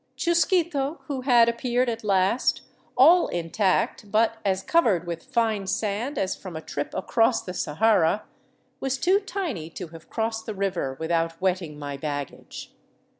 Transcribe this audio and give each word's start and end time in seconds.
376 0.19 0.49
THE 0.49 0.55
ROUTE 0.55 0.57
OF 0.57 0.57
THE 0.57 0.79
CONQUISTADORES 0.79 1.05
Chusquito, 1.05 1.05
who 1.15 1.21
had 1.29 1.47
appeared 1.49 1.89
at 1.89 2.03
last, 2.03 2.61
all 2.97 3.27
intact 3.27 4.11
but 4.11 4.37
as 4.43 4.63
covered 4.63 5.05
with 5.05 5.23
fine 5.25 5.67
sand 5.67 6.17
as 6.17 6.35
from 6.35 6.55
a 6.55 6.61
trip 6.61 6.95
across 6.95 7.43
the 7.43 7.53
Sahara, 7.53 8.23
was 8.79 8.97
too 8.97 9.19
tiny 9.19 9.69
to 9.69 9.89
have 9.89 10.09
crossed 10.09 10.47
the 10.47 10.55
river 10.55 10.97
without 10.99 11.39
wetting 11.39 11.77
my 11.77 11.97
baggage. 11.97 12.73